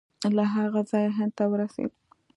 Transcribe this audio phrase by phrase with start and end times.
[0.35, 1.91] له هغه ځایه هند ته ورسېد.